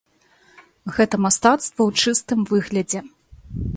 Гэта 0.95 1.15
мастацтва 1.25 1.81
ў 1.91 2.07
чыстым 2.07 2.39
выглядзе. 2.55 2.99